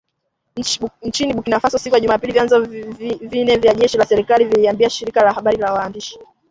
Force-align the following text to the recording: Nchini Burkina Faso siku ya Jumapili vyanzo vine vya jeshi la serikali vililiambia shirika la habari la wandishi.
Nchini 1.01 1.33
Burkina 1.33 1.59
Faso 1.59 1.77
siku 1.77 1.95
ya 1.95 2.01
Jumapili 2.01 2.33
vyanzo 2.33 2.59
vine 3.21 3.57
vya 3.57 3.73
jeshi 3.75 3.97
la 3.97 4.05
serikali 4.05 4.45
vililiambia 4.45 4.89
shirika 4.89 5.23
la 5.23 5.33
habari 5.33 5.57
la 5.57 5.73
wandishi. 5.73 6.19